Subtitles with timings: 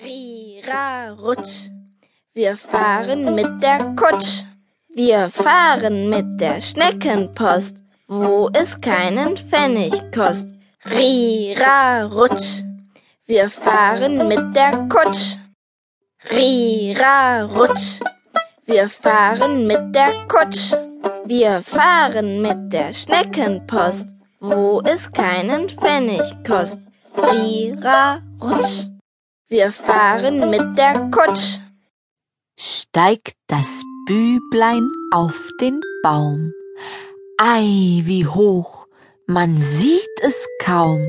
[0.00, 1.70] Rira, rutsch.
[2.32, 4.44] Wir fahren mit der Kutsch.
[4.88, 10.48] Wir fahren mit der Schneckenpost, wo es keinen Pfennig kost.
[10.84, 12.62] Rira, rutsch.
[13.26, 15.36] Wir fahren mit der Kutsch.
[16.30, 18.00] Rira, rutsch.
[18.66, 20.74] Wir fahren mit der Kutsch.
[21.24, 24.06] Wir fahren mit der Schneckenpost,
[24.38, 26.78] wo es keinen Pfennig kost.
[27.16, 28.86] Rira, rutsch.
[29.50, 31.58] Wir fahren mit der Kutsch.
[32.58, 36.52] Steigt das Büblein auf den Baum.
[37.38, 38.86] Ei, wie hoch,
[39.26, 41.00] man sieht es kaum.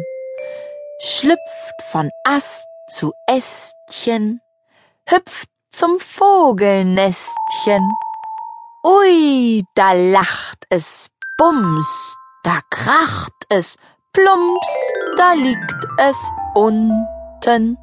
[1.02, 4.40] Schlüpft von Ast zu Ästchen,
[5.06, 7.92] hüpft zum Vogelnestchen.
[8.86, 13.76] Ui, da lacht es bums, da kracht es
[14.14, 16.18] plumps, da liegt es
[16.56, 17.78] unten.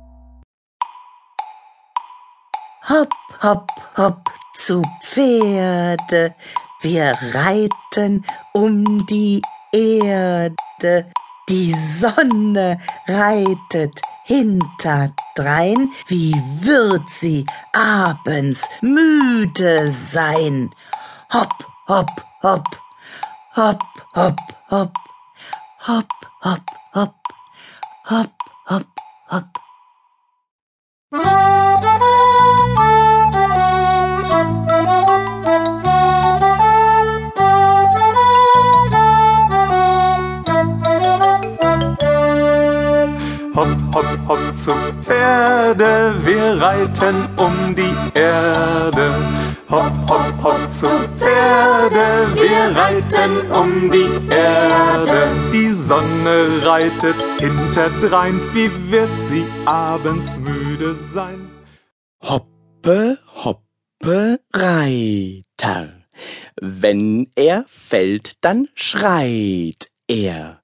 [2.89, 6.37] Hopp, hopp, hopp zu Pferde,
[6.83, 11.11] wir reiten um die Erde.
[11.49, 12.79] Die Sonne
[13.09, 20.71] reitet hinterdrein, wie wird sie abends müde sein?
[21.33, 22.65] Hopp, hopp, hopp,
[23.57, 23.83] hopp,
[24.15, 24.39] hopp,
[24.71, 24.93] hopp,
[25.87, 26.63] hopp, hopp,
[26.95, 27.15] hopp,
[28.05, 28.33] hopp,
[28.69, 28.87] hopp,
[29.29, 29.47] hopp.
[31.13, 31.56] Hopp,
[43.57, 49.15] hopp, hopp zu Pferde, wir reiten um die Erde.
[49.71, 50.87] Hopp, hopp, hopp zu
[51.19, 55.29] Pferde, wir reiten um die Erde.
[55.53, 61.51] Die Sonne reitet hinterdrein, wie wird sie abends müde sein?
[62.21, 65.95] Hoppe, hoppe, Reiter.
[66.61, 70.63] Wenn er fällt, dann schreit er.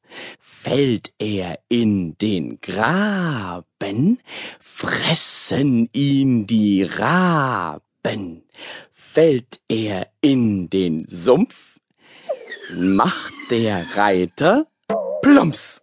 [0.65, 4.21] Fällt er in den Graben,
[4.61, 8.45] fressen ihn die Raben.
[8.93, 11.81] Fällt er in den Sumpf,
[12.77, 14.69] macht der Reiter
[15.21, 15.83] plumps.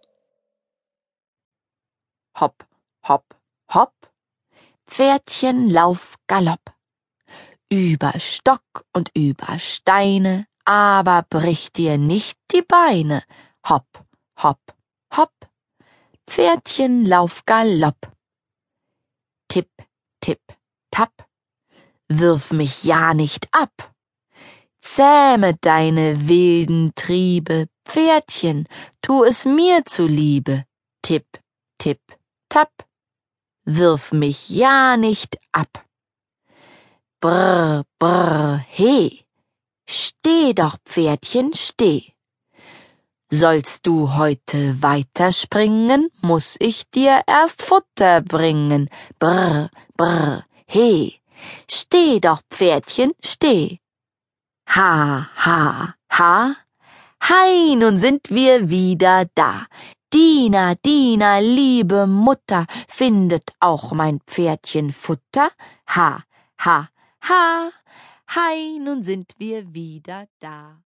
[2.40, 2.66] Hopp,
[3.06, 3.36] hopp,
[3.74, 4.10] hopp,
[4.86, 6.74] Pferdchen lauf galopp.
[7.70, 13.22] Über Stock und über Steine, aber brich dir nicht die Beine.
[13.68, 14.06] Hopp,
[14.42, 14.74] hopp,
[15.16, 15.32] hopp,
[16.26, 18.12] Pferdchen lauf galopp.
[19.48, 19.70] Tipp,
[20.20, 20.40] tipp,
[20.90, 21.28] tapp,
[22.08, 23.94] wirf mich ja nicht ab.
[24.80, 28.66] Zähme deine wilden Triebe, Pferdchen,
[29.02, 30.64] tu es mir zuliebe.
[31.02, 31.26] Tipp,
[31.78, 32.00] tipp,
[32.48, 32.88] tapp,
[33.64, 35.84] wirf mich ja nicht ab.
[37.20, 39.26] Brr, brr, he,
[39.86, 42.14] steh doch, Pferdchen, steh.
[43.32, 48.90] Sollst du heute weiterspringen, muss ich dir erst Futter bringen.
[49.20, 51.20] Brr, brr, he,
[51.70, 53.78] steh doch, Pferdchen, steh.
[54.68, 56.56] Ha, ha, ha,
[57.22, 59.66] hei, nun sind wir wieder da.
[60.12, 65.52] Diener, Diener, liebe Mutter, findet auch mein Pferdchen Futter?
[65.86, 66.24] Ha,
[66.58, 66.88] ha,
[67.22, 67.70] ha,
[68.34, 70.82] hei, nun sind wir wieder da.